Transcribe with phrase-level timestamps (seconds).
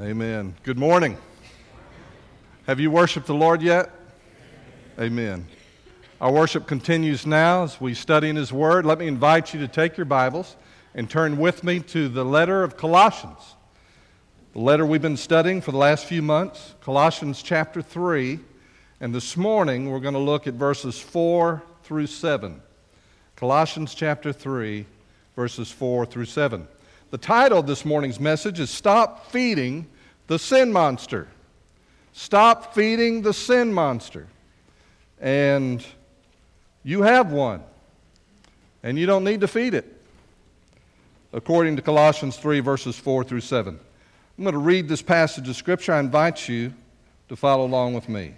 [0.00, 0.54] Amen.
[0.62, 1.16] Good morning.
[2.68, 3.90] Have you worshiped the Lord yet?
[4.96, 5.44] Amen.
[6.20, 8.86] Our worship continues now as we study in His Word.
[8.86, 10.54] Let me invite you to take your Bibles
[10.94, 13.56] and turn with me to the letter of Colossians,
[14.52, 18.38] the letter we've been studying for the last few months, Colossians chapter 3.
[19.00, 22.62] And this morning we're going to look at verses 4 through 7.
[23.34, 24.86] Colossians chapter 3,
[25.34, 26.68] verses 4 through 7.
[27.10, 29.86] The title of this morning's message is Stop Feeding
[30.26, 31.26] the Sin Monster.
[32.12, 34.26] Stop feeding the sin monster.
[35.18, 35.82] And
[36.84, 37.62] you have one,
[38.82, 39.86] and you don't need to feed it,
[41.32, 43.78] according to Colossians 3, verses 4 through 7.
[44.36, 45.94] I'm going to read this passage of Scripture.
[45.94, 46.74] I invite you
[47.30, 48.34] to follow along with me.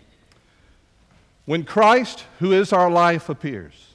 [1.44, 3.89] When Christ, who is our life, appears,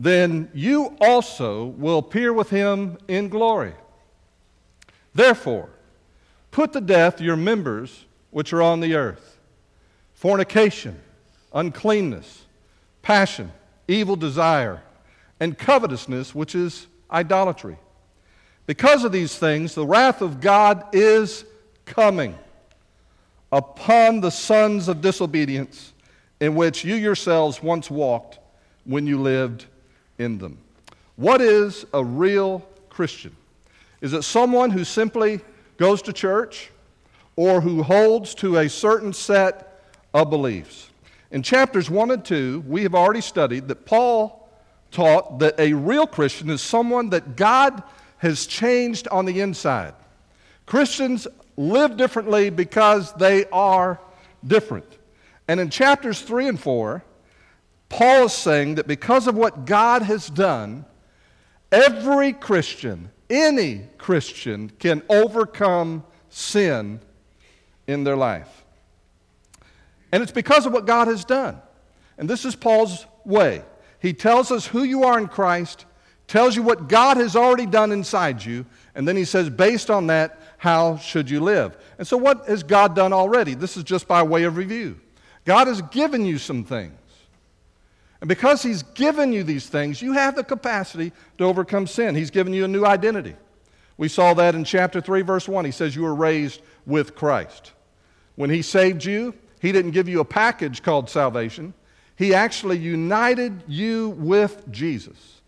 [0.00, 3.74] then you also will appear with him in glory.
[5.14, 5.68] Therefore,
[6.50, 9.38] put to death your members which are on the earth
[10.14, 10.98] fornication,
[11.52, 12.44] uncleanness,
[13.02, 13.52] passion,
[13.88, 14.82] evil desire,
[15.38, 17.76] and covetousness, which is idolatry.
[18.64, 21.44] Because of these things, the wrath of God is
[21.84, 22.38] coming
[23.52, 25.92] upon the sons of disobedience,
[26.40, 28.38] in which you yourselves once walked
[28.84, 29.66] when you lived
[30.20, 30.58] in them.
[31.16, 33.34] What is a real Christian?
[34.00, 35.40] Is it someone who simply
[35.78, 36.70] goes to church
[37.36, 39.82] or who holds to a certain set
[40.12, 40.90] of beliefs?
[41.30, 44.48] In chapters 1 and 2, we have already studied that Paul
[44.90, 47.82] taught that a real Christian is someone that God
[48.18, 49.94] has changed on the inside.
[50.66, 51.26] Christians
[51.56, 54.00] live differently because they are
[54.46, 54.86] different.
[55.48, 57.02] And in chapters 3 and 4,
[57.90, 60.86] Paul is saying that because of what God has done,
[61.70, 67.00] every Christian, any Christian, can overcome sin
[67.86, 68.64] in their life.
[70.12, 71.60] And it's because of what God has done.
[72.16, 73.62] And this is Paul's way.
[73.98, 75.84] He tells us who you are in Christ,
[76.26, 80.06] tells you what God has already done inside you, and then he says, based on
[80.06, 81.76] that, how should you live?
[81.98, 83.54] And so, what has God done already?
[83.54, 85.00] This is just by way of review.
[85.44, 86.92] God has given you some things.
[88.20, 92.14] And because He's given you these things, you have the capacity to overcome sin.
[92.14, 93.34] He's given you a new identity.
[93.96, 95.64] We saw that in chapter 3, verse 1.
[95.64, 97.72] He says, You were raised with Christ.
[98.36, 101.74] When He saved you, He didn't give you a package called salvation,
[102.16, 105.40] He actually united you with Jesus.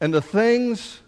[0.00, 1.00] And the things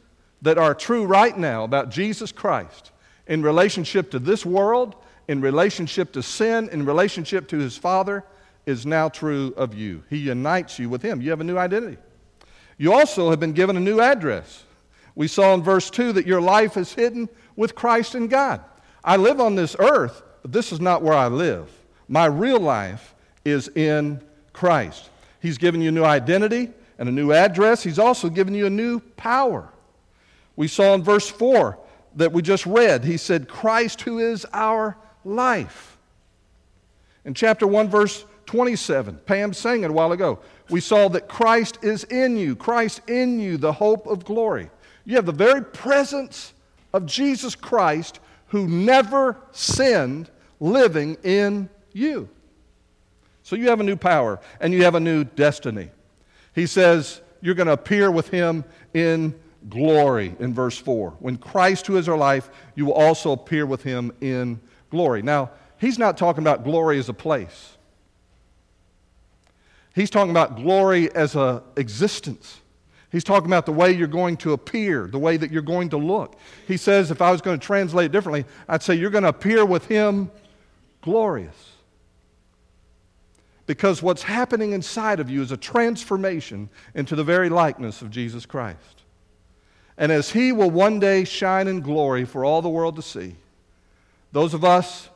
[0.43, 2.93] that are true right now about Jesus Christ
[3.27, 4.95] in relationship to this world,
[5.27, 8.25] in relationship to sin, in relationship to His Father,
[8.67, 10.03] is now true of you.
[10.09, 11.21] He unites you with Him.
[11.21, 11.99] You have a new identity.
[12.79, 14.65] You also have been given a new address.
[15.15, 18.61] We saw in verse 2 that your life is hidden with Christ in God.
[19.05, 21.71] I live on this earth, but this is not where I live.
[22.09, 23.15] My real life
[23.45, 24.21] is in
[24.53, 25.11] Christ.
[25.41, 27.83] He's given you a new identity and a new address.
[27.83, 29.69] He's also given you a new power.
[30.57, 31.79] We saw in verse 4
[32.17, 35.99] that we just read, he said, Christ who is our life.
[37.25, 39.21] In chapter 1, verse 27.
[39.27, 40.39] Pam sang it a while ago.
[40.71, 44.71] We saw that Christ is in you, Christ in you, the hope of glory.
[45.05, 46.55] You have the very presence
[46.93, 52.29] of Jesus Christ who never sinned living in you.
[53.43, 55.91] So you have a new power and you have a new destiny.
[56.55, 59.35] He says you're going to appear with him in
[59.69, 61.11] glory in verse 4.
[61.19, 65.21] When Christ, who is our life, you will also appear with him in glory.
[65.21, 67.74] Now, he's not talking about glory as a place.
[69.95, 72.61] He's talking about glory as an existence.
[73.13, 75.97] He's talking about the way you're going to appear, the way that you're going to
[75.97, 76.37] look.
[76.67, 79.29] He says, if I was going to translate it differently, I'd say you're going to
[79.29, 80.33] appear with Him
[81.01, 81.55] glorious.
[83.67, 88.47] Because what's happening inside of you is a transformation into the very likeness of Jesus
[88.47, 89.05] Christ.
[89.97, 93.37] And as He will one day shine in glory for all the world to see,
[94.33, 95.09] those of us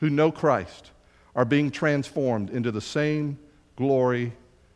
[0.00, 0.90] who know Christ
[1.36, 3.38] are being transformed into the same
[3.76, 4.32] glory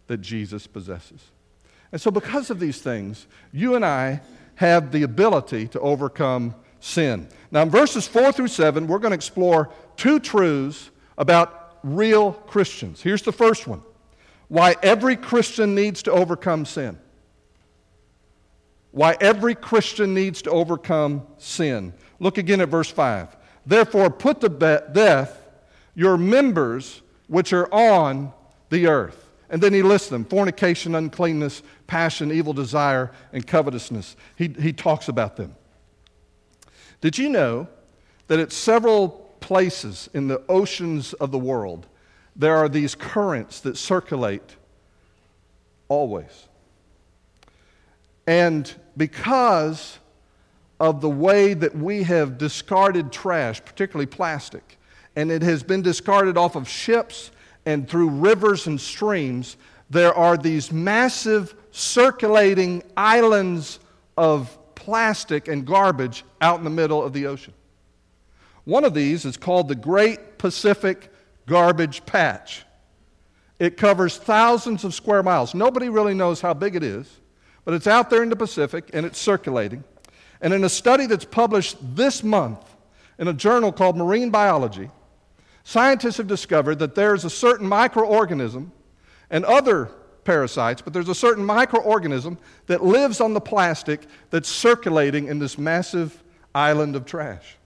[0.06, 1.20] that Jesus possesses.
[1.92, 4.20] And so, because of these things, you and I
[4.56, 7.28] have the ability to overcome sin.
[7.50, 13.02] Now, in verses 4 through 7, we're going to explore two truths about real Christians.
[13.02, 13.82] Here's the first one
[14.48, 16.98] why every Christian needs to overcome sin.
[18.90, 21.94] Why every Christian needs to overcome sin.
[22.18, 23.36] Look again at verse 5.
[23.64, 25.40] Therefore, put to death
[25.94, 28.32] your members which are on
[28.70, 29.28] the earth.
[29.50, 34.16] And then he lists them fornication, uncleanness, passion, evil desire, and covetousness.
[34.36, 35.56] He, he talks about them.
[37.00, 37.68] Did you know
[38.28, 39.08] that at several
[39.40, 41.86] places in the oceans of the world,
[42.36, 44.56] there are these currents that circulate
[45.88, 46.48] always.
[48.26, 49.98] And because
[50.78, 54.78] of the way that we have discarded trash, particularly plastic,
[55.16, 57.32] and it has been discarded off of ships
[57.66, 59.56] and through rivers and streams,
[59.90, 63.80] there are these massive circulating islands
[64.16, 67.52] of plastic and garbage out in the middle of the ocean.
[68.64, 71.12] One of these is called the Great Pacific
[71.46, 72.64] Garbage Patch.
[73.58, 75.54] It covers thousands of square miles.
[75.54, 77.20] Nobody really knows how big it is,
[77.64, 79.84] but it's out there in the Pacific and it's circulating.
[80.40, 82.64] And in a study that's published this month
[83.18, 84.90] in a journal called Marine Biology,
[85.64, 88.70] scientists have discovered that there's a certain microorganism
[89.30, 89.90] and other
[90.24, 92.36] parasites, but there's a certain microorganism
[92.66, 96.22] that lives on the plastic that's circulating in this massive
[96.54, 97.56] island of trash.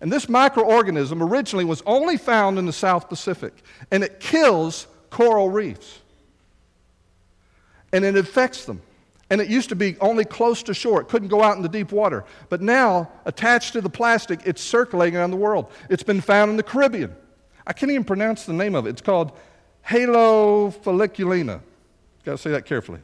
[0.00, 3.52] And this microorganism originally was only found in the South Pacific,
[3.90, 5.98] and it kills coral reefs.
[7.92, 8.80] And it infects them.
[9.30, 11.00] And it used to be only close to shore.
[11.00, 12.24] It couldn't go out in the deep water.
[12.48, 15.70] But now, attached to the plastic, it's circulating around the world.
[15.88, 17.14] It's been found in the Caribbean.
[17.66, 18.90] I can't even pronounce the name of it.
[18.90, 19.32] It's called
[19.86, 21.60] Halofolliculina.
[22.24, 23.00] Got to say that carefully.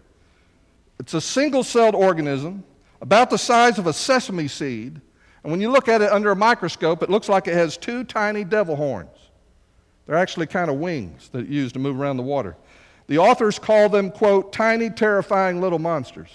[0.98, 2.64] It's a single celled organism
[3.00, 5.00] about the size of a sesame seed
[5.46, 8.02] and when you look at it under a microscope, it looks like it has two
[8.02, 9.30] tiny devil horns.
[10.04, 12.56] They're actually kind of wings that it used to move around the water.
[13.06, 16.30] The authors call them, quote, tiny, terrifying little monsters.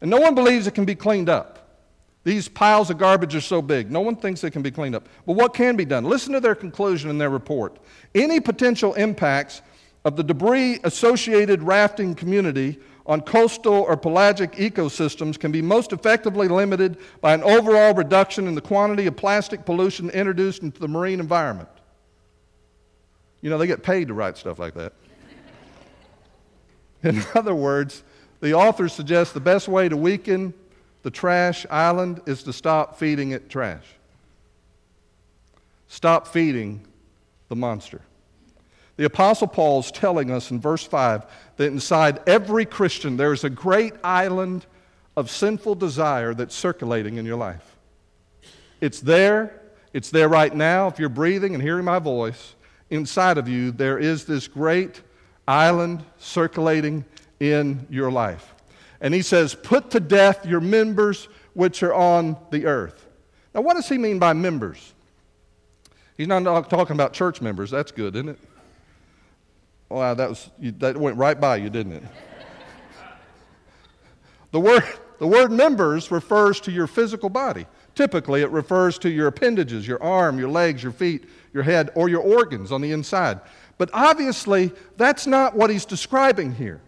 [0.00, 1.56] And no one believes it can be cleaned up.
[2.22, 3.90] These piles of garbage are so big.
[3.90, 5.08] No one thinks it can be cleaned up.
[5.26, 6.04] But what can be done?
[6.04, 7.78] Listen to their conclusion in their report.
[8.14, 9.62] Any potential impacts
[10.04, 16.46] of the debris associated rafting community on coastal or pelagic ecosystems can be most effectively
[16.46, 21.20] limited by an overall reduction in the quantity of plastic pollution introduced into the marine
[21.20, 21.68] environment.
[23.40, 24.92] You know, they get paid to write stuff like that.
[27.02, 28.02] In other words,
[28.40, 30.54] the author suggests the best way to weaken
[31.02, 33.84] the trash island is to stop feeding it trash.
[35.88, 36.86] Stop feeding
[37.48, 38.02] the monster.
[38.96, 41.24] The Apostle Paul is telling us in verse 5
[41.56, 44.66] that inside every Christian there is a great island
[45.16, 47.76] of sinful desire that's circulating in your life.
[48.80, 49.58] It's there,
[49.92, 50.88] it's there right now.
[50.88, 52.54] If you're breathing and hearing my voice,
[52.90, 55.02] inside of you there is this great
[55.46, 57.04] island circulating
[57.40, 58.54] in your life.
[59.00, 63.06] And he says, Put to death your members which are on the earth.
[63.54, 64.94] Now, what does he mean by members?
[66.16, 67.70] He's not talking about church members.
[67.70, 68.38] That's good, isn't it?
[69.88, 72.02] Wow, that, was, you, that went right by you, didn't it?
[74.52, 74.84] the, word,
[75.18, 77.66] the word members refers to your physical body.
[77.96, 82.08] Typically, it refers to your appendages, your arm, your legs, your feet, your head, or
[82.08, 83.40] your organs on the inside.
[83.78, 86.80] But obviously, that's not what he's describing here.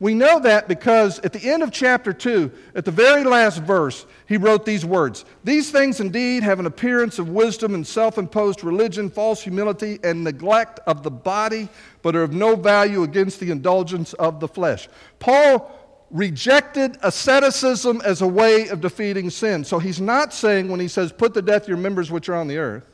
[0.00, 4.06] We know that because at the end of chapter 2, at the very last verse,
[4.26, 8.64] he wrote these words These things indeed have an appearance of wisdom and self imposed
[8.64, 11.68] religion, false humility, and neglect of the body,
[12.00, 14.88] but are of no value against the indulgence of the flesh.
[15.18, 15.76] Paul
[16.10, 19.64] rejected asceticism as a way of defeating sin.
[19.64, 22.48] So he's not saying when he says, Put to death your members which are on
[22.48, 22.89] the earth,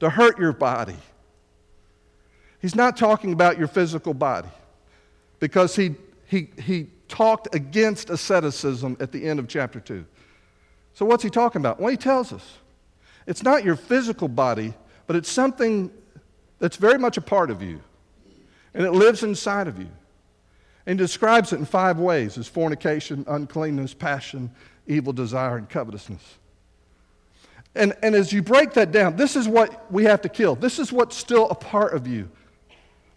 [0.00, 0.96] to hurt your body.
[2.60, 4.48] He's not talking about your physical body
[5.38, 5.94] because he,
[6.26, 10.04] he, he talked against asceticism at the end of chapter 2.
[10.94, 11.78] So, what's he talking about?
[11.78, 12.58] Well, he tells us
[13.26, 14.74] it's not your physical body,
[15.06, 15.90] but it's something
[16.58, 17.80] that's very much a part of you,
[18.72, 19.88] and it lives inside of you.
[20.88, 24.52] And describes it in five ways as fornication, uncleanness, passion,
[24.86, 26.22] evil desire, and covetousness.
[27.76, 30.54] And, and as you break that down, this is what we have to kill.
[30.54, 32.28] This is what's still a part of you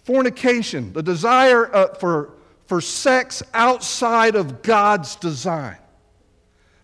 [0.04, 2.34] fornication, the desire uh, for,
[2.66, 5.78] for sex outside of God's design.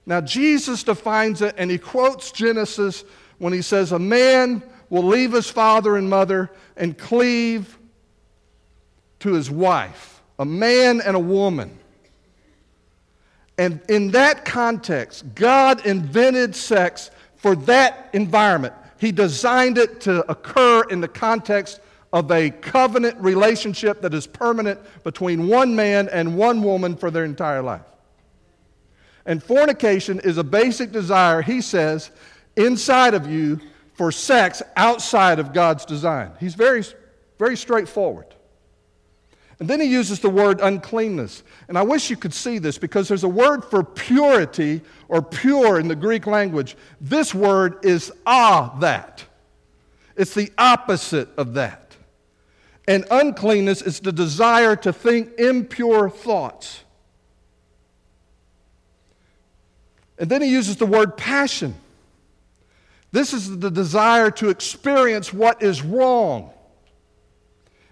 [0.05, 3.03] Now, Jesus defines it, and he quotes Genesis
[3.39, 7.79] when he says, A man will leave his father and mother and cleave
[9.21, 11.79] to his wife, a man and a woman.
[13.57, 17.09] And in that context, God invented sex
[17.45, 18.73] for that environment.
[18.97, 21.79] He designed it to occur in the context
[22.11, 27.23] of a covenant relationship that is permanent between one man and one woman for their
[27.23, 27.85] entire life.
[29.27, 32.09] And fornication is a basic desire, he says,
[32.55, 33.61] inside of you
[33.93, 36.31] for sex outside of God's design.
[36.39, 36.83] He's very,
[37.37, 38.33] very straightforward.
[39.59, 41.43] And then he uses the word uncleanness.
[41.67, 45.79] And I wish you could see this because there's a word for purity or pure
[45.79, 46.75] in the Greek language.
[46.99, 49.23] This word is ah that.
[50.17, 51.95] It's the opposite of that.
[52.87, 56.83] And uncleanness is the desire to think impure thoughts.
[60.17, 61.75] And then he uses the word passion.
[63.11, 66.51] This is the desire to experience what is wrong.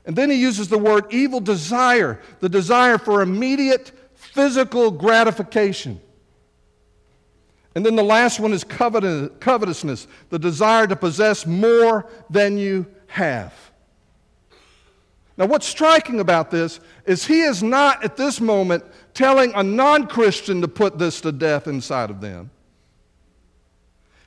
[0.05, 6.01] And then he uses the word evil desire, the desire for immediate physical gratification.
[7.75, 13.53] And then the last one is covetousness, the desire to possess more than you have.
[15.37, 18.83] Now, what's striking about this is he is not at this moment
[19.15, 22.51] telling a non Christian to put this to death inside of them.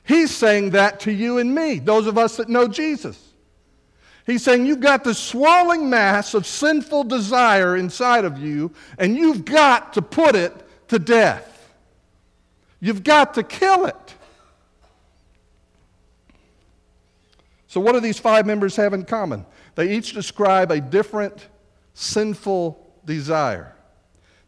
[0.03, 3.26] He's saying that to you and me, those of us that know Jesus.
[4.27, 9.45] He's saying you've got this swelling mass of sinful desire inside of you, and you've
[9.45, 10.53] got to put it
[10.89, 11.73] to death.
[12.81, 14.15] You've got to kill it.
[17.67, 19.45] So, what do these five members have in common?
[19.75, 21.47] They each describe a different
[21.93, 23.73] sinful desire.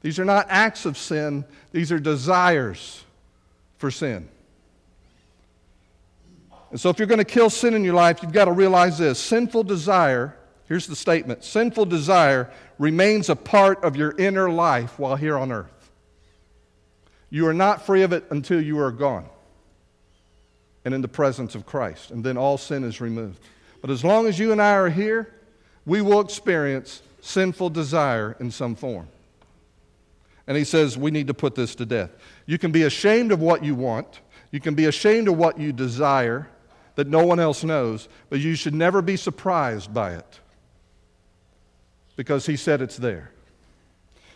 [0.02, 3.06] These are not acts of sin, these are desires
[3.78, 4.28] for sin.
[6.72, 8.98] And so, if you're going to kill sin in your life, you've got to realize
[8.98, 10.36] this sinful desire,
[10.68, 15.52] here's the statement sinful desire remains a part of your inner life while here on
[15.52, 15.92] earth.
[17.30, 19.26] You are not free of it until you are gone
[20.86, 23.40] and in the presence of Christ, and then all sin is removed.
[23.82, 25.34] But as long as you and I are here,
[25.86, 29.08] we will experience sinful desire in some form.
[30.48, 32.12] And he says we need to put this to death.
[32.46, 34.22] You can be ashamed of what you want,
[34.52, 36.48] you can be ashamed of what you desire,
[37.00, 40.40] that no one else knows, but you should never be surprised by it
[42.18, 43.32] because he said it's there.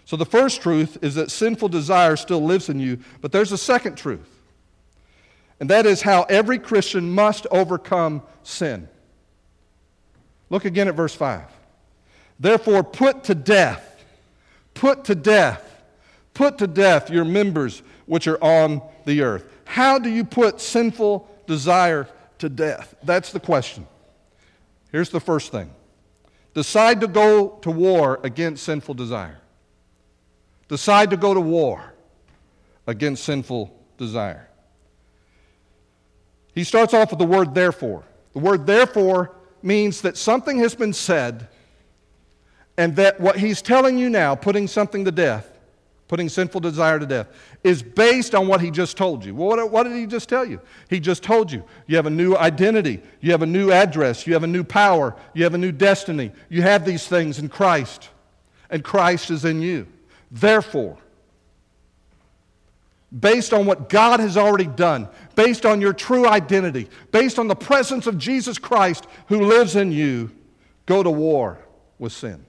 [0.05, 3.57] So the first truth is that sinful desire still lives in you, but there's a
[3.57, 4.29] second truth.
[5.59, 8.87] And that is how every Christian must overcome sin.
[10.49, 11.43] Look again at verse 5.
[12.39, 14.05] Therefore, put to death,
[14.73, 15.83] put to death,
[16.33, 19.43] put to death your members which are on the earth.
[19.65, 22.07] How do you put sinful desire
[22.43, 22.93] to death?
[23.03, 23.87] That's the question.
[24.91, 25.71] Here's the first thing
[26.53, 29.39] decide to go to war against sinful desire.
[30.67, 31.93] Decide to go to war
[32.85, 34.47] against sinful desire.
[36.53, 38.03] He starts off with the word therefore.
[38.33, 39.31] The word therefore
[39.61, 41.47] means that something has been said,
[42.77, 45.52] and that what he's telling you now, putting something to death,
[46.07, 47.27] putting sinful desire to death,
[47.63, 49.33] is based on what he just told you.
[49.33, 50.59] Well, what, what, did he just tell you?
[50.89, 54.33] He just told you you have a new identity, you have a new address, you
[54.33, 56.31] have a new power, you have a new destiny.
[56.49, 58.09] You have these things in Christ,
[58.69, 59.87] and Christ is in you.
[60.31, 60.97] Therefore,
[63.17, 67.55] based on what God has already done, based on your true identity, based on the
[67.55, 70.31] presence of Jesus Christ who lives in you,
[70.85, 71.59] go to war
[71.99, 72.45] with sin.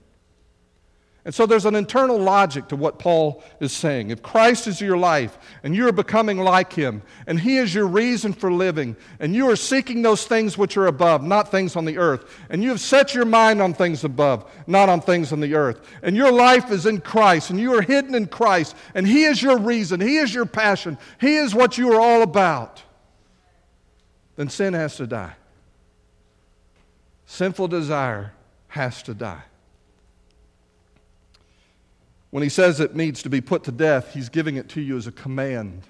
[1.27, 4.11] And so there's an internal logic to what Paul is saying.
[4.11, 7.87] If Christ is your life and you are becoming like him and he is your
[7.87, 11.87] reason for living and you are seeking those things which are above, not things on
[11.87, 15.41] the earth, and you have set your mind on things above, not on things on
[15.41, 19.09] the earth, and your life is in Christ and you are hidden in Christ and
[19.09, 22.83] he is your reason, he is your passion, he is what you are all about,
[24.37, 25.37] then sin has to die.
[27.25, 28.35] Sinful desire
[28.69, 29.45] has to die.
[32.35, 34.97] When he says it needs to be put to death, he's giving it to you
[34.97, 35.83] as a command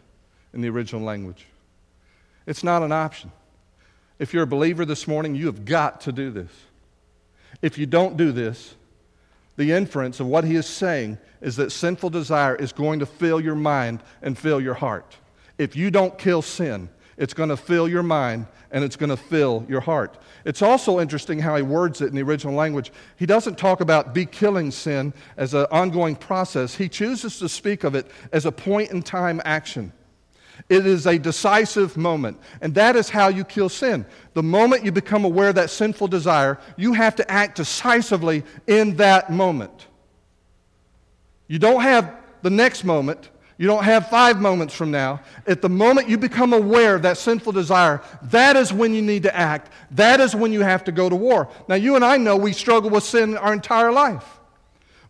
[0.53, 1.47] in the original language.
[2.47, 3.33] It's not an option.
[4.19, 6.51] If you're a believer this morning, you have got to do this.
[7.63, 8.75] If you don't do this,
[9.57, 13.41] the inference of what he is saying is that sinful desire is going to fill
[13.41, 15.17] your mind and fill your heart.
[15.57, 19.17] If you don't kill sin, it's going to fill your mind and it's going to
[19.17, 20.19] fill your heart.
[20.45, 22.93] It's also interesting how he words it in the original language.
[23.17, 27.85] He doesn't talk about be killing sin as an ongoing process, he chooses to speak
[27.85, 29.93] of it as a point in time action.
[30.69, 32.39] It is a decisive moment.
[32.61, 34.07] And that is how you kill sin.
[34.35, 38.97] The moment you become aware of that sinful desire, you have to act decisively in
[38.97, 39.89] that moment.
[41.49, 45.21] You don't have the next moment you don't have five moments from now.
[45.47, 49.23] At the moment you become aware of that sinful desire, that is when you need
[49.23, 49.71] to act.
[49.93, 51.49] That is when you have to go to war.
[51.69, 54.27] Now, you and I know we struggle with sin our entire life.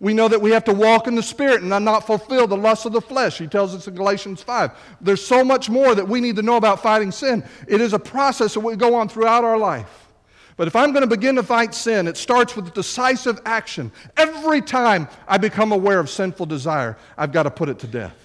[0.00, 2.84] We know that we have to walk in the Spirit and not fulfill the lust
[2.84, 3.38] of the flesh.
[3.38, 4.72] He tells us in Galatians 5.
[5.00, 7.42] There's so much more that we need to know about fighting sin.
[7.66, 10.08] It is a process that we go on throughout our life.
[10.56, 13.90] But if I'm going to begin to fight sin, it starts with decisive action.
[14.16, 18.23] Every time I become aware of sinful desire, I've got to put it to death.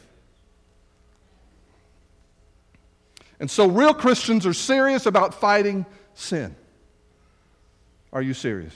[3.40, 6.56] And so, real Christians are serious about fighting sin.
[8.12, 8.74] Are you serious?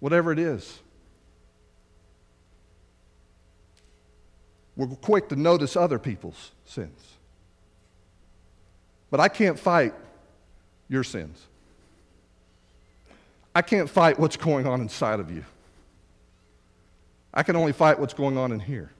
[0.00, 0.80] Whatever it is.
[4.76, 7.00] We're quick to notice other people's sins.
[9.10, 9.94] But I can't fight
[10.88, 11.42] your sins.
[13.54, 15.44] I can't fight what's going on inside of you.
[17.32, 18.90] I can only fight what's going on in here.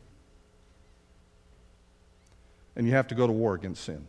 [2.76, 4.06] And you have to go to war against sin.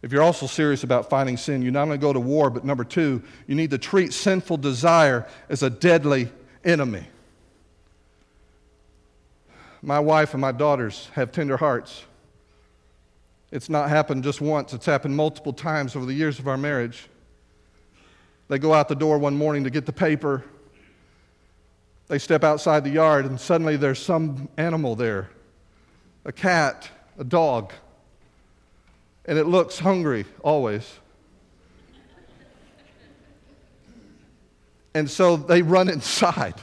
[0.00, 2.84] If you're also serious about fighting sin, you're not only go to war, but number
[2.84, 6.30] two, you need to treat sinful desire as a deadly
[6.64, 7.06] enemy.
[9.82, 12.04] My wife and my daughters have tender hearts.
[13.50, 17.08] It's not happened just once, it's happened multiple times over the years of our marriage.
[18.48, 20.44] They go out the door one morning to get the paper.
[22.08, 25.30] They step outside the yard, and suddenly there's some animal there
[26.24, 27.72] a cat, a dog.
[29.24, 30.90] And it looks hungry always.
[34.94, 36.54] And so they run inside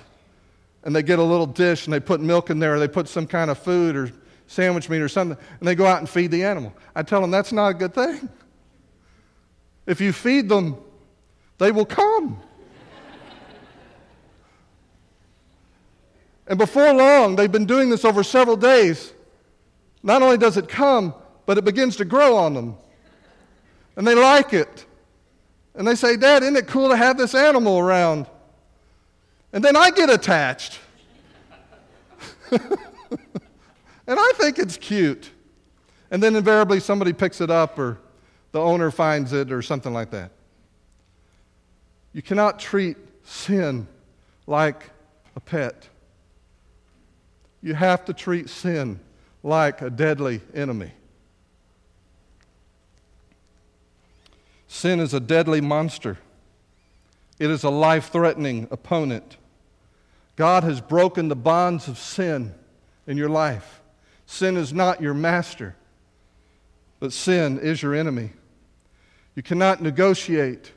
[0.83, 3.07] and they get a little dish and they put milk in there or they put
[3.07, 4.11] some kind of food or
[4.47, 6.73] sandwich meat or something, and they go out and feed the animal.
[6.95, 8.29] I tell them that's not a good thing.
[9.85, 10.77] If you feed them,
[11.57, 12.39] they will come.
[16.47, 19.13] and before long, they've been doing this over several days.
[20.05, 21.13] Not only does it come,
[21.45, 22.77] but it begins to grow on them.
[23.97, 24.85] And they like it.
[25.73, 28.27] And they say, Dad, isn't it cool to have this animal around?
[29.51, 30.79] And then I get attached.
[34.07, 35.31] And I think it's cute.
[36.11, 37.97] And then invariably somebody picks it up or
[38.51, 40.31] the owner finds it or something like that.
[42.13, 43.87] You cannot treat sin
[44.47, 44.91] like
[45.35, 45.89] a pet.
[47.61, 48.99] You have to treat sin
[49.45, 50.91] like a deadly enemy.
[54.67, 56.17] Sin is a deadly monster.
[57.37, 59.37] It is a life threatening opponent.
[60.35, 62.55] God has broken the bonds of sin
[63.05, 63.81] in your life.
[64.25, 65.75] Sin is not your master,
[66.99, 68.31] but sin is your enemy.
[69.35, 70.71] You cannot negotiate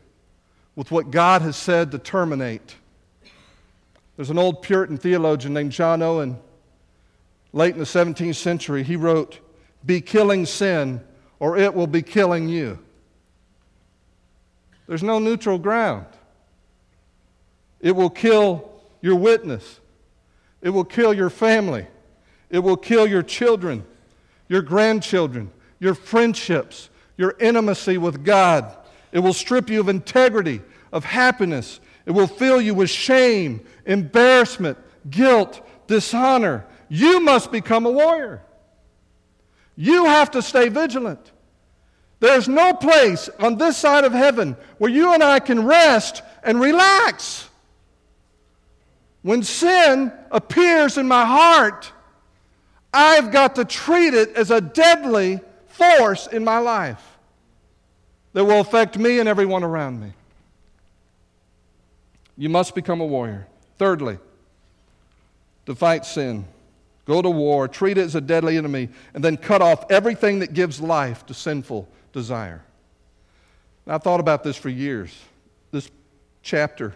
[0.77, 2.77] with what God has said to terminate.
[4.17, 6.39] There's an old Puritan theologian named John Owen.
[7.53, 9.41] Late in the 17th century, he wrote,
[9.85, 11.01] Be killing sin,
[11.39, 12.79] or it will be killing you.
[14.87, 16.07] There's no neutral ground.
[17.81, 19.81] It will kill your witness,
[20.61, 21.87] it will kill your family.
[22.51, 23.85] It will kill your children,
[24.49, 28.75] your grandchildren, your friendships, your intimacy with God.
[29.13, 31.81] It will strip you of integrity, of happiness.
[32.07, 34.79] It will fill you with shame, embarrassment,
[35.11, 36.65] guilt, dishonor.
[36.89, 38.43] You must become a warrior.
[39.77, 41.33] You have to stay vigilant.
[42.21, 46.61] There's no place on this side of heaven where you and I can rest and
[46.61, 47.49] relax.
[49.23, 51.93] When sin appears in my heart,
[52.93, 57.19] I've got to treat it as a deadly force in my life
[58.33, 60.13] that will affect me and everyone around me.
[62.37, 63.47] You must become a warrior.
[63.79, 64.19] Thirdly,
[65.67, 66.45] to fight sin,
[67.09, 70.53] go to war, treat it as a deadly enemy, and then cut off everything that
[70.53, 72.63] gives life to sinful desire.
[73.87, 75.19] Now, I've thought about this for years.
[75.73, 75.91] This
[76.43, 76.95] chapter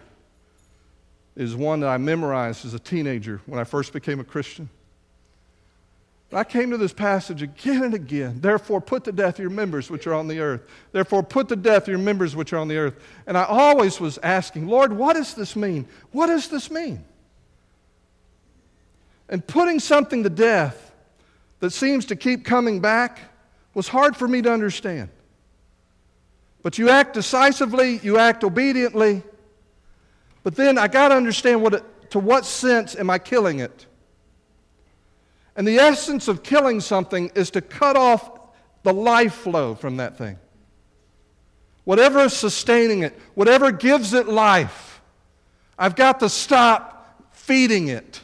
[1.35, 4.69] is one that I memorized as a teenager when I first became a Christian.
[6.31, 8.39] I came to this passage again and again.
[8.39, 10.61] Therefore, put to death your members which are on the earth.
[10.91, 13.03] Therefore, put to death your members which are on the earth.
[13.25, 15.87] And I always was asking, Lord, what does this mean?
[16.11, 17.03] What does this mean?
[19.33, 20.93] And putting something to death
[21.59, 23.19] that seems to keep coming back
[23.73, 25.09] was hard for me to understand.
[26.61, 29.23] But you act decisively, you act obediently.
[30.43, 33.87] But then I got to understand what it, to what sense am I killing it?
[35.55, 38.39] And the essence of killing something is to cut off
[38.83, 40.37] the life flow from that thing.
[41.85, 45.01] Whatever is sustaining it, whatever gives it life,
[45.75, 48.21] I've got to stop feeding it.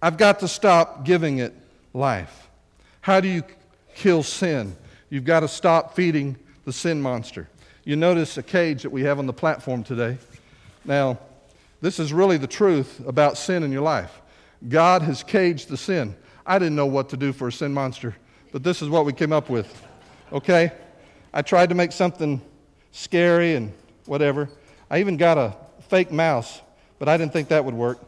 [0.00, 1.54] I've got to stop giving it
[1.92, 2.48] life.
[3.00, 3.42] How do you
[3.94, 4.76] kill sin?
[5.10, 7.48] You've got to stop feeding the sin monster.
[7.84, 10.18] You notice a cage that we have on the platform today.
[10.84, 11.18] Now,
[11.80, 14.20] this is really the truth about sin in your life.
[14.68, 16.14] God has caged the sin.
[16.46, 18.16] I didn't know what to do for a sin monster,
[18.52, 19.84] but this is what we came up with.
[20.32, 20.72] Okay?
[21.32, 22.40] I tried to make something
[22.92, 23.72] scary and
[24.06, 24.48] whatever.
[24.90, 25.56] I even got a
[25.88, 26.60] fake mouse,
[26.98, 27.98] but I didn't think that would work.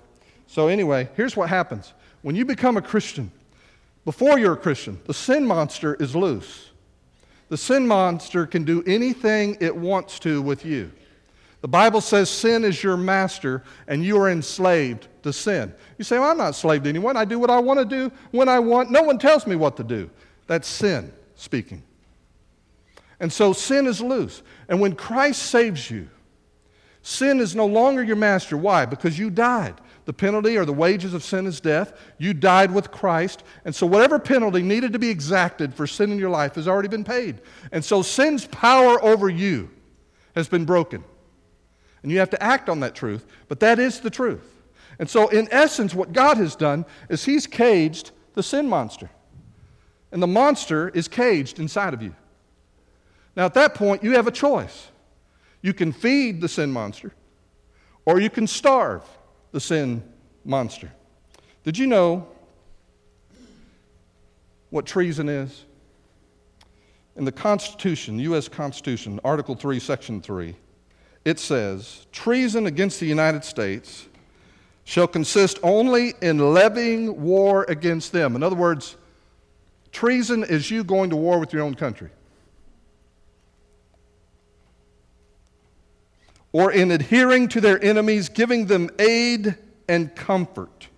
[0.51, 3.31] So, anyway, here's what happens when you become a Christian,
[4.05, 6.71] before you're a Christian, the sin monster is loose.
[7.51, 10.91] The sin monster can do anything it wants to with you.
[11.61, 15.73] The Bible says sin is your master and you are enslaved to sin.
[15.99, 17.17] You say, well, I'm not enslaved to anyone.
[17.17, 18.91] I do what I want to do when I want.
[18.91, 20.11] No one tells me what to do.
[20.49, 21.85] That's sin speaking.
[23.21, 24.43] And so sin is loose.
[24.69, 26.09] And when Christ saves you,
[27.03, 28.57] sin is no longer your master.
[28.57, 28.85] Why?
[28.85, 29.75] Because you died.
[30.11, 31.93] The penalty or the wages of sin is death.
[32.19, 33.45] You died with Christ.
[33.65, 36.89] And so, whatever penalty needed to be exacted for sin in your life has already
[36.89, 37.41] been paid.
[37.71, 39.71] And so, sin's power over you
[40.35, 41.05] has been broken.
[42.03, 44.43] And you have to act on that truth, but that is the truth.
[44.99, 49.11] And so, in essence, what God has done is He's caged the sin monster.
[50.11, 52.17] And the monster is caged inside of you.
[53.37, 54.89] Now, at that point, you have a choice.
[55.63, 57.13] You can feed the sin monster,
[58.05, 59.05] or you can starve
[59.53, 60.03] the sin
[60.45, 60.91] monster.
[61.65, 62.27] Did you know
[64.71, 65.65] what treason is?
[67.17, 68.49] In the Constitution, U.S.
[68.49, 70.55] Constitution, Article 3, Section 3,
[71.25, 74.07] it says treason against the United States
[74.85, 78.37] shall consist only in levying war against them.
[78.37, 78.97] In other words,
[79.93, 82.11] treason is you going to war with your own country.
[86.53, 89.57] Or in adhering to their enemies, giving them aid
[89.89, 90.89] and comfort.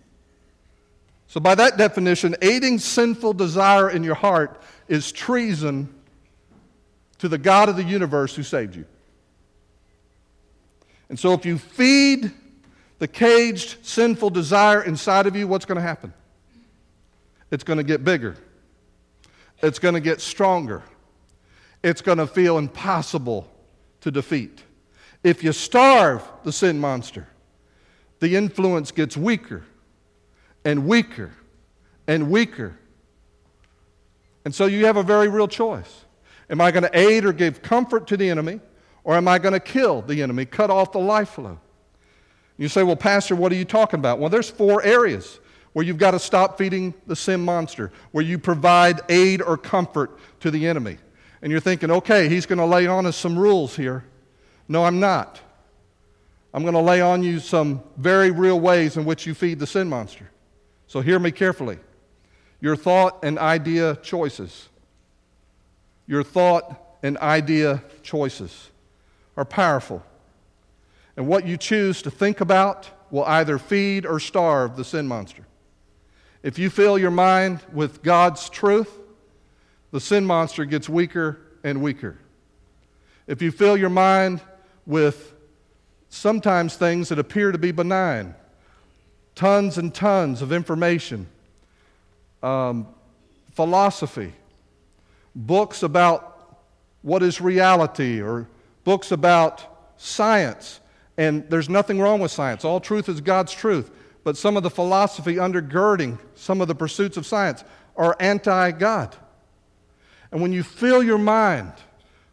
[1.27, 5.89] So, by that definition, aiding sinful desire in your heart is treason
[7.19, 8.85] to the God of the universe who saved you.
[11.09, 12.33] And so, if you feed
[12.99, 16.13] the caged sinful desire inside of you, what's going to happen?
[17.51, 18.37] It's going to get bigger,
[19.63, 20.83] it's going to get stronger,
[21.83, 23.51] it's going to feel impossible
[24.03, 24.63] to defeat.
[25.23, 27.29] If you starve the sin monster,
[28.21, 29.65] the influence gets weaker
[30.65, 31.33] and weaker
[32.07, 32.77] and weaker.
[34.45, 36.05] And so you have a very real choice.
[36.51, 38.61] Am I going to aid or give comfort to the enemy?
[39.05, 41.59] Or am I going to kill the enemy, cut off the life flow?
[42.57, 44.19] You say, well, Pastor, what are you talking about?
[44.19, 45.41] Well, there's four areas
[45.73, 50.19] where you've got to stop feeding the sin monster, where you provide aid or comfort
[50.41, 50.99] to the enemy.
[51.41, 54.05] And you're thinking, okay, he's going to lay on us some rules here.
[54.73, 55.39] No, I'm not.
[56.55, 59.67] I'm going to lay on you some very real ways in which you feed the
[59.67, 60.31] sin monster.
[60.87, 61.79] So hear me carefully.
[62.59, 64.71] Your thought and idea choices.
[66.07, 68.71] Your thought and idea choices
[69.37, 70.03] are powerful.
[71.19, 75.47] And what you choose to think about will either feed or starve the sin monster.
[76.43, 78.91] If you fill your mind with God's truth,
[79.91, 82.17] the sin monster gets weaker and weaker.
[83.27, 84.41] If you fill your mind
[84.87, 85.35] with
[86.09, 88.35] sometimes things that appear to be benign,
[89.35, 91.27] tons and tons of information,
[92.43, 92.87] um,
[93.53, 94.33] philosophy,
[95.35, 96.59] books about
[97.03, 98.49] what is reality or
[98.85, 99.65] books about
[99.97, 100.81] science.
[101.17, 102.65] And there's nothing wrong with science.
[102.65, 103.91] All truth is God's truth.
[104.25, 107.65] But some of the philosophy undergirding some of the pursuits of science
[107.97, 109.15] are anti God.
[110.31, 111.73] And when you fill your mind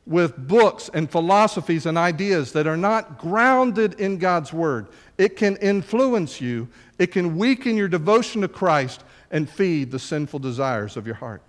[0.06, 5.56] with books and philosophies and ideas that are not grounded in God's Word, it can
[5.58, 11.06] influence you, it can weaken your devotion to Christ, and feed the sinful desires of
[11.06, 11.44] your heart.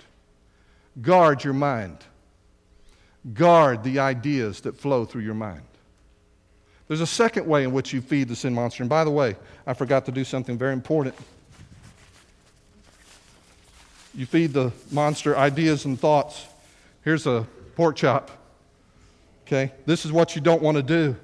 [1.00, 1.98] Guard your mind.
[3.32, 5.62] Guard the ideas that flow through your mind.
[6.88, 8.82] There's a second way in which you feed the sin monster.
[8.82, 9.36] And by the way,
[9.66, 11.14] I forgot to do something very important.
[14.14, 16.44] You feed the monster ideas and thoughts.
[17.04, 18.39] Here's a pork chop.
[19.50, 19.72] Okay?
[19.84, 21.16] This is what you don't want to do.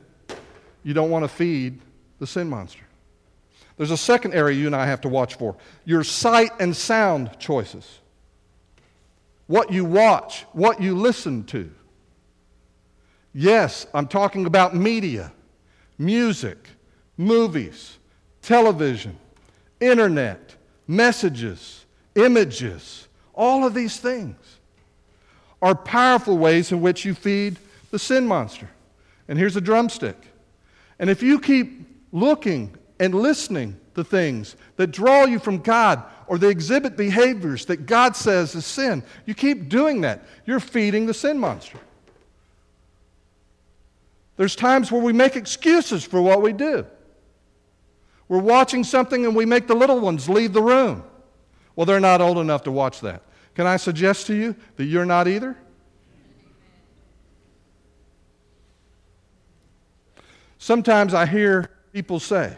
[0.83, 1.81] You don't want to feed
[2.19, 2.83] the sin monster.
[3.77, 7.39] There's a second area you and I have to watch for your sight and sound
[7.39, 8.01] choices.
[9.47, 11.71] What you watch, what you listen to.
[13.33, 15.33] Yes, I'm talking about media,
[15.97, 16.69] music,
[17.17, 17.97] movies,
[18.43, 19.17] television,
[19.79, 20.57] internet,
[20.89, 21.85] messages,
[22.17, 23.07] images.
[23.35, 24.37] All of these things
[25.63, 27.59] are powerful ways in which you feed
[27.97, 28.69] the sin monster.
[29.27, 30.19] And here's a drumstick.
[30.99, 36.37] And if you keep looking and listening to things that draw you from God or
[36.37, 41.15] they exhibit behaviors that God says is sin, you keep doing that, you're feeding the
[41.15, 41.79] sin monster.
[44.37, 46.85] There's times where we make excuses for what we do.
[48.29, 51.03] We're watching something and we make the little ones leave the room.
[51.77, 53.23] Well, they're not old enough to watch that.
[53.55, 55.57] Can I suggest to you that you're not either?
[60.67, 62.57] Sometimes I hear people say,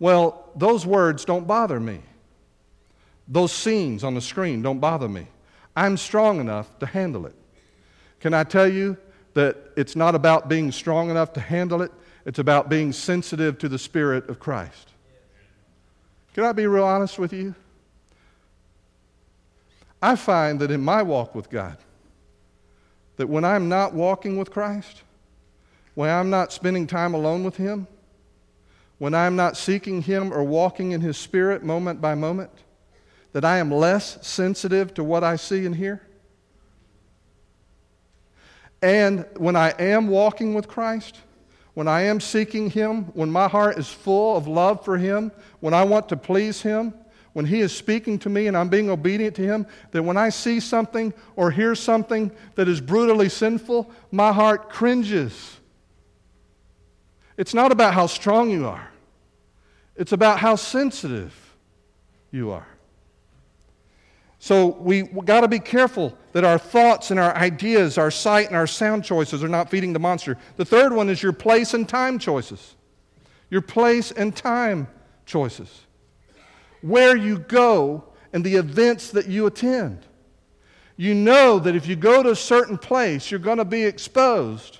[0.00, 2.00] well, those words don't bother me.
[3.28, 5.28] Those scenes on the screen don't bother me.
[5.76, 7.36] I'm strong enough to handle it.
[8.18, 8.96] Can I tell you
[9.34, 11.92] that it's not about being strong enough to handle it,
[12.26, 14.88] it's about being sensitive to the Spirit of Christ.
[16.34, 17.54] Can I be real honest with you?
[20.02, 21.76] I find that in my walk with God,
[23.18, 25.04] that when I'm not walking with Christ,
[25.98, 27.88] when I'm not spending time alone with Him,
[28.98, 32.52] when I'm not seeking Him or walking in His Spirit moment by moment,
[33.32, 36.00] that I am less sensitive to what I see and hear?
[38.80, 41.18] And when I am walking with Christ,
[41.74, 45.74] when I am seeking Him, when my heart is full of love for Him, when
[45.74, 46.94] I want to please Him,
[47.32, 50.28] when He is speaking to me and I'm being obedient to Him, that when I
[50.28, 55.57] see something or hear something that is brutally sinful, my heart cringes.
[57.38, 58.90] It's not about how strong you are,
[59.96, 61.34] it's about how sensitive
[62.30, 62.66] you are.
[64.40, 68.56] So we got to be careful that our thoughts and our ideas, our sight and
[68.56, 70.36] our sound choices are not feeding the monster.
[70.56, 72.76] The third one is your place and time choices.
[73.50, 74.86] Your place and time
[75.26, 75.86] choices.
[76.82, 80.06] Where you go and the events that you attend.
[80.96, 84.78] You know that if you go to a certain place, you're going to be exposed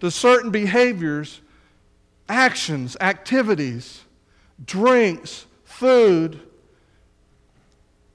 [0.00, 1.40] to certain behaviors,
[2.28, 4.02] actions, activities,
[4.64, 6.40] drinks, food,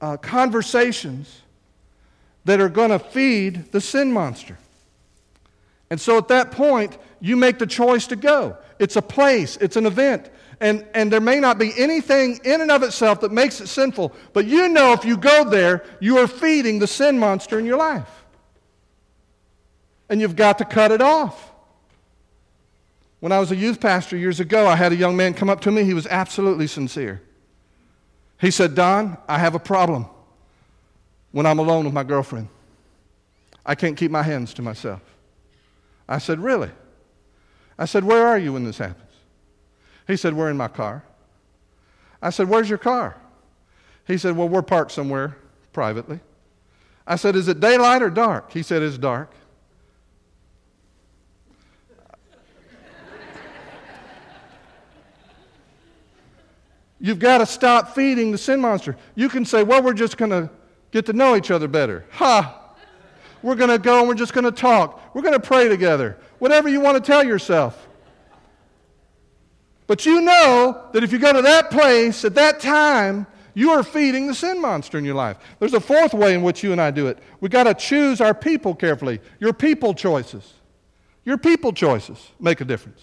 [0.01, 1.41] uh, conversations
[2.45, 4.57] that are going to feed the sin monster.
[5.89, 8.57] And so at that point, you make the choice to go.
[8.79, 10.29] It's a place, it's an event.
[10.59, 14.13] And, and there may not be anything in and of itself that makes it sinful,
[14.33, 17.77] but you know if you go there, you are feeding the sin monster in your
[17.77, 18.09] life.
[20.09, 21.52] And you've got to cut it off.
[23.23, 25.61] When I was a youth pastor years ago, I had a young man come up
[25.61, 25.85] to me.
[25.85, 27.21] He was absolutely sincere.
[28.37, 30.07] He said, Don, I have a problem
[31.31, 32.49] when I'm alone with my girlfriend.
[33.65, 34.99] I can't keep my hands to myself.
[36.05, 36.69] I said, Really?
[37.79, 39.13] I said, Where are you when this happens?
[40.05, 41.05] He said, We're in my car.
[42.21, 43.15] I said, Where's your car?
[44.05, 45.37] He said, Well, we're parked somewhere
[45.71, 46.19] privately.
[47.07, 48.51] I said, Is it daylight or dark?
[48.51, 49.33] He said, It's dark.
[57.03, 58.95] You've got to stop feeding the sin monster.
[59.13, 60.49] You can say, well, we're just going to
[60.91, 62.05] get to know each other better.
[62.11, 62.75] Ha!
[63.41, 65.13] We're going to go and we're just going to talk.
[65.13, 66.17] We're going to pray together.
[66.39, 67.89] Whatever you want to tell yourself.
[69.85, 73.83] But you know that if you go to that place at that time, you are
[73.83, 75.35] feeding the sin monster in your life.
[75.59, 77.19] There's a fourth way in which you and I do it.
[77.41, 79.19] We've got to choose our people carefully.
[79.41, 80.53] Your people choices.
[81.25, 83.01] Your people choices make a difference.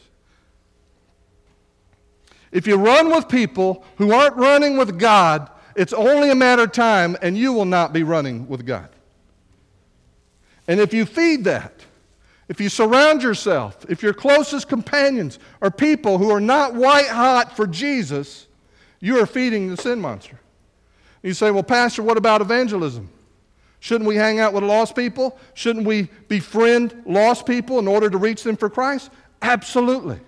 [2.53, 6.73] If you run with people who aren't running with God, it's only a matter of
[6.73, 8.89] time and you will not be running with God.
[10.67, 11.73] And if you feed that,
[12.49, 17.57] if you surround yourself, if your closest companions are people who are not white hot
[17.57, 18.47] for Jesus,
[18.99, 20.41] you are feeding the sin monster.
[21.23, 23.09] You say, well, Pastor, what about evangelism?
[23.79, 25.39] Shouldn't we hang out with lost people?
[25.55, 29.11] Shouldn't we befriend lost people in order to reach them for Christ?
[29.41, 30.21] Absolutely.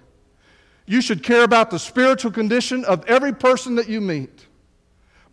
[0.87, 4.47] You should care about the spiritual condition of every person that you meet.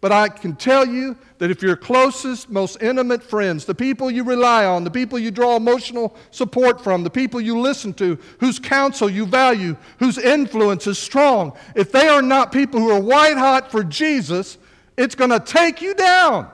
[0.02, 4.24] But I can tell you that if your closest, most intimate friends, the people you
[4.24, 8.60] rely on, the people you draw emotional support from, the people you listen to, whose
[8.60, 13.38] counsel you value, whose influence is strong, if they are not people who are white
[13.38, 14.58] hot for Jesus,
[14.98, 16.50] it's going to take you down.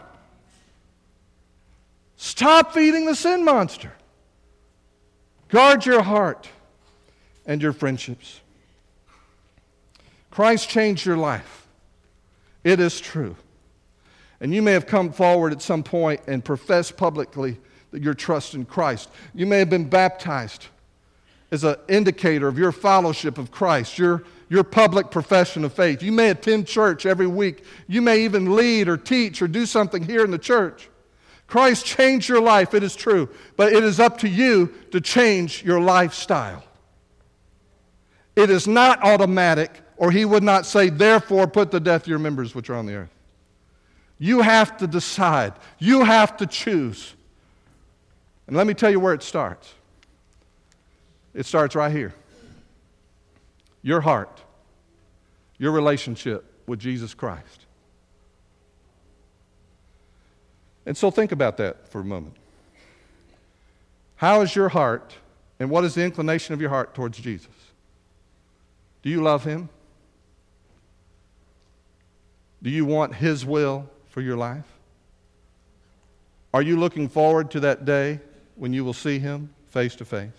[2.17, 3.91] Stop feeding the sin monster.
[5.49, 6.49] Guard your heart
[7.45, 8.41] and your friendships.
[10.36, 11.65] Christ changed your life.
[12.65, 13.38] It is true.
[14.41, 17.58] And you may have come forward at some point and professed publicly
[17.91, 19.10] that your trust in Christ.
[19.34, 20.65] You may have been baptized
[21.52, 26.04] as an indicator of your fellowship of Christ, your, your public profession of faith.
[26.04, 27.63] You may attend church every week.
[27.88, 30.89] You may even lead or teach or do something here in the church.
[31.48, 35.63] Christ changed your life, it is true, but it is up to you to change
[35.63, 36.65] your lifestyle.
[38.36, 42.53] It is not automatic or he would not say, Therefore, put to death your members
[42.53, 43.10] which are on the earth.
[44.17, 47.13] You have to decide, you have to choose.
[48.47, 49.73] And let me tell you where it starts
[51.36, 52.13] it starts right here.
[53.81, 54.41] Your heart,
[55.58, 57.65] your relationship with Jesus Christ.
[60.86, 62.36] And so think about that for a moment.
[64.15, 65.13] How is your heart,
[65.60, 67.51] and what is the inclination of your heart towards Jesus?
[69.01, 69.69] Do you love Him?
[72.65, 74.65] Do you want His will for your life?
[76.51, 78.19] Are you looking forward to that day
[78.56, 80.32] when you will see Him face to face?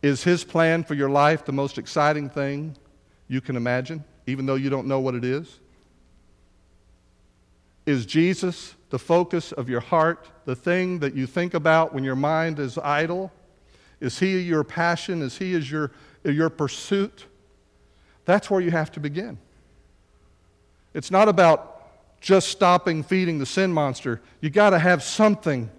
[0.00, 2.76] Is His plan for your life the most exciting thing
[3.28, 5.58] you can imagine, even though you don't know what it is?
[7.84, 12.16] Is Jesus the focus of your heart, the thing that you think about when your
[12.16, 13.30] mind is idle?
[14.00, 15.20] Is He your passion?
[15.20, 15.90] Is He is your,
[16.24, 17.26] your pursuit?
[18.24, 19.36] That's where you have to begin.
[20.94, 21.74] It's not about
[22.20, 24.20] just stopping feeding the sin monster.
[24.40, 25.70] You got to have something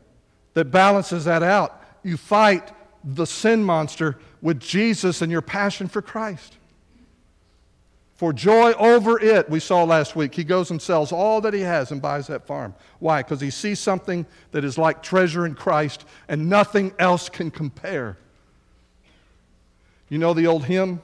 [0.53, 1.81] that balances that out.
[2.03, 2.71] You fight
[3.03, 6.57] the sin monster with Jesus and your passion for Christ.
[8.15, 11.61] For joy over it, we saw last week, he goes and sells all that he
[11.61, 12.75] has and buys that farm.
[12.99, 13.23] Why?
[13.23, 18.17] Because he sees something that is like treasure in Christ and nothing else can compare.
[20.09, 21.01] You know the old hymn?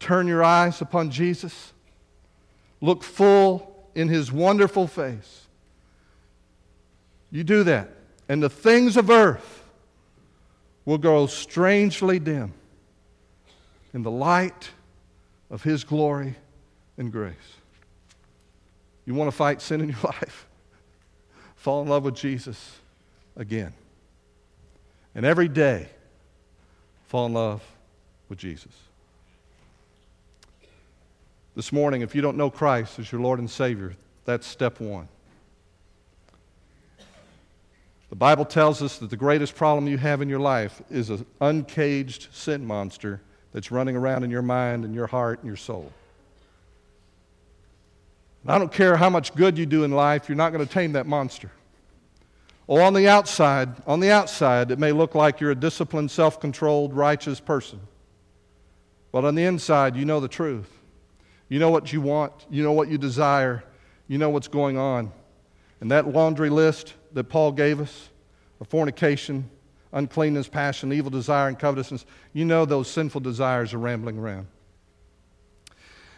[0.00, 1.72] Turn your eyes upon Jesus,
[2.82, 5.46] look full in his wonderful face.
[7.30, 7.88] You do that,
[8.28, 9.62] and the things of earth
[10.84, 12.52] will grow strangely dim
[13.94, 14.70] in the light
[15.50, 16.34] of His glory
[16.96, 17.34] and grace.
[19.04, 20.46] You want to fight sin in your life?
[21.56, 22.78] Fall in love with Jesus
[23.36, 23.72] again.
[25.14, 25.88] And every day,
[27.06, 27.62] fall in love
[28.28, 28.72] with Jesus.
[31.54, 35.08] This morning, if you don't know Christ as your Lord and Savior, that's step one.
[38.08, 41.26] The Bible tells us that the greatest problem you have in your life is an
[41.40, 43.20] uncaged sin monster
[43.52, 45.92] that's running around in your mind and your heart and your soul.
[48.46, 50.92] I don't care how much good you do in life, you're not going to tame
[50.92, 51.50] that monster.
[52.66, 56.94] Or on the outside, on the outside, it may look like you're a disciplined, self-controlled,
[56.94, 57.80] righteous person.
[59.10, 60.70] But on the inside, you know the truth.
[61.52, 63.62] You know what you want, you know what you desire,
[64.08, 65.12] you know what's going on.
[65.82, 68.08] And that laundry list that Paul gave us
[68.58, 69.50] of fornication,
[69.92, 74.46] uncleanness, passion, evil desire, and covetousness, you know those sinful desires are rambling around.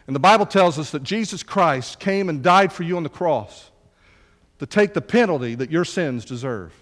[0.06, 3.08] And the Bible tells us that Jesus Christ came and died for you on the
[3.08, 3.72] cross
[4.60, 6.72] to take the penalty that your sins deserve.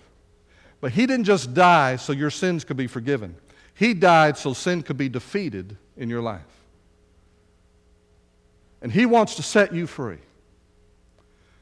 [0.82, 3.34] But He didn't just die so your sins could be forgiven,
[3.72, 6.62] He died so sin could be defeated in your life.
[8.83, 10.18] And He wants to set you free.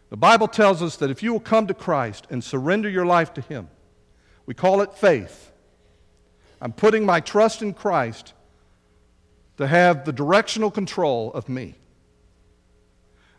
[0.09, 3.33] The Bible tells us that if you will come to Christ and surrender your life
[3.35, 3.69] to Him,
[4.47, 5.53] we call it faith.
[6.61, 8.33] I'm putting my trust in Christ
[9.59, 11.75] to have the directional control of me.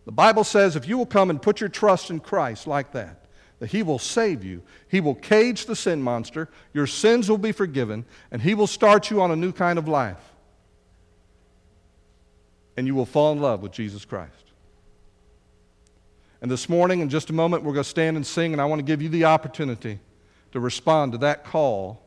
[0.06, 3.26] The Bible says if you will come and put your trust in Christ like that,
[3.60, 4.64] that He will save you.
[4.88, 9.12] He will cage the sin monster, your sins will be forgiven, and He will start
[9.12, 10.31] you on a new kind of life.
[12.78, 14.34] And you will fall in love with Jesus Christ.
[16.42, 18.66] And this morning, in just a moment, we're going to stand and sing, and I
[18.66, 20.00] want to give you the opportunity
[20.54, 22.02] to respond to that call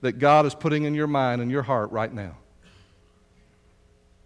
[0.00, 2.36] that God is putting in your mind and your heart right now.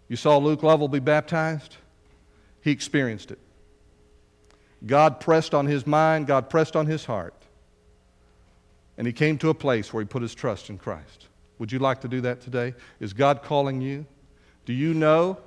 [0.07, 1.77] You saw Luke Lovell be baptized?
[2.61, 3.39] He experienced it.
[4.85, 7.33] God pressed on his mind, God pressed on his heart,
[8.97, 11.27] and he came to a place where he put his trust in Christ.
[11.57, 12.75] Would you like to do that today?
[12.99, 14.05] Is God calling you?
[14.65, 15.37] Do you know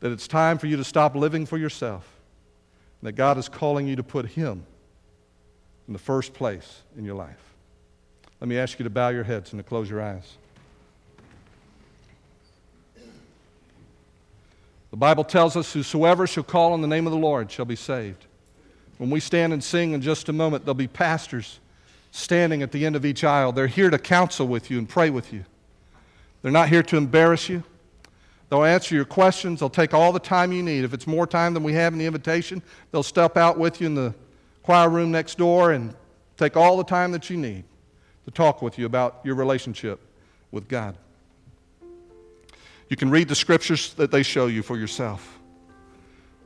[0.00, 2.08] that it's time for you to stop living for yourself?
[3.00, 4.64] And that God is calling you to put him
[5.86, 7.54] in the first place in your life.
[8.40, 10.36] Let me ask you to bow your heads and to close your eyes.
[14.90, 17.76] The Bible tells us, Whosoever shall call on the name of the Lord shall be
[17.76, 18.26] saved.
[18.96, 21.60] When we stand and sing in just a moment, there'll be pastors
[22.10, 23.52] standing at the end of each aisle.
[23.52, 25.44] They're here to counsel with you and pray with you.
[26.42, 27.62] They're not here to embarrass you.
[28.48, 29.60] They'll answer your questions.
[29.60, 30.84] They'll take all the time you need.
[30.84, 33.86] If it's more time than we have in the invitation, they'll step out with you
[33.86, 34.14] in the
[34.62, 35.94] choir room next door and
[36.36, 37.64] take all the time that you need
[38.24, 40.00] to talk with you about your relationship
[40.50, 40.96] with God.
[42.88, 45.38] You can read the scriptures that they show you for yourself.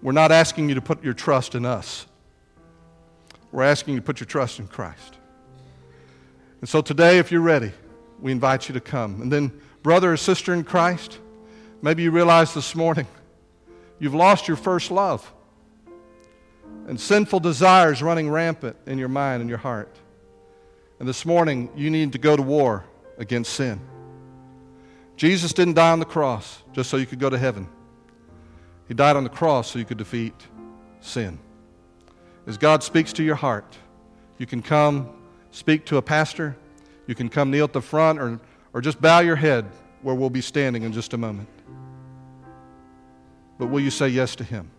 [0.02, 2.06] We're not asking you to put your trust in us.
[3.52, 5.18] We're asking you to put your trust in Christ.
[6.60, 7.72] And so today, if you're ready,
[8.20, 9.20] we invite you to come.
[9.22, 9.52] And then,
[9.82, 11.18] brother or sister in Christ,
[11.82, 13.06] maybe you realize this morning
[13.98, 15.30] you've lost your first love
[16.86, 19.96] and sinful desires running rampant in your mind and your heart.
[20.98, 22.84] And this morning, you need to go to war
[23.18, 23.80] against sin.
[25.16, 27.68] Jesus didn't die on the cross just so you could go to heaven,
[28.88, 30.34] He died on the cross so you could defeat
[31.00, 31.38] sin.
[32.46, 33.76] As God speaks to your heart,
[34.38, 35.08] you can come
[35.52, 36.56] speak to a pastor,
[37.06, 38.40] you can come kneel at the front or,
[38.72, 39.64] or just bow your head
[40.02, 41.48] where we'll be standing in just a moment.
[43.62, 44.72] But will you say yes to Him?